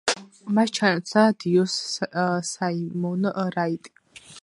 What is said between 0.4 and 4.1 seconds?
მას ჩაენაცვლა დიოს საიმონ რაიტი.